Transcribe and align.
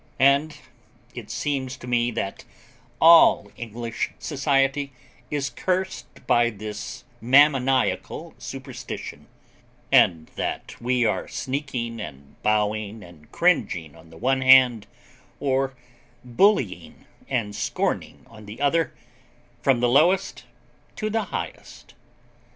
And 0.17 0.57
it 1.13 1.29
seems 1.29 1.77
to 1.77 1.85
me 1.85 2.09
that 2.09 2.43
all 2.99 3.51
English 3.55 4.09
society 4.17 4.93
is 5.29 5.51
cursed 5.51 6.25
by 6.25 6.49
this 6.49 7.03
mammoniacal 7.21 8.33
superstition; 8.39 9.27
and 9.91 10.25
that 10.37 10.81
we 10.81 11.05
are 11.05 11.27
sneaking 11.27 11.99
and 12.01 12.41
bowing 12.41 13.03
and 13.03 13.31
cringing 13.31 13.95
on 13.95 14.09
the 14.09 14.17
one 14.17 14.41
hand, 14.41 14.87
or 15.39 15.75
bullying 16.25 17.05
and 17.29 17.55
scorning 17.55 18.25
on 18.25 18.47
the 18.47 18.59
other, 18.59 18.95
from 19.61 19.81
the 19.81 19.87
lowest 19.87 20.45
to 20.95 21.11
the 21.11 21.25
highest. 21.25 21.93